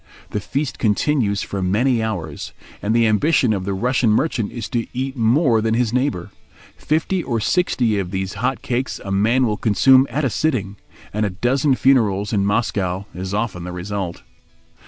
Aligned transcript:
The 0.31 0.39
feast 0.39 0.79
continues 0.79 1.43
for 1.43 1.61
many 1.61 2.01
hours, 2.01 2.53
and 2.81 2.95
the 2.95 3.05
ambition 3.05 3.53
of 3.53 3.65
the 3.65 3.75
Russian 3.75 4.09
merchant 4.09 4.51
is 4.51 4.67
to 4.69 4.87
eat 4.97 5.15
more 5.15 5.61
than 5.61 5.75
his 5.75 5.93
neighbour. 5.93 6.31
Fifty 6.75 7.21
or 7.21 7.39
sixty 7.39 7.99
of 7.99 8.09
these 8.09 8.33
hot 8.41 8.63
cakes 8.63 8.99
a 9.05 9.11
man 9.11 9.45
will 9.45 9.57
consume 9.57 10.07
at 10.09 10.25
a 10.25 10.29
sitting, 10.31 10.75
and 11.13 11.23
a 11.23 11.29
dozen 11.29 11.75
funerals 11.75 12.33
in 12.33 12.47
Moscow 12.47 13.05
is 13.13 13.31
often 13.35 13.63
the 13.63 13.71
result. 13.71 14.23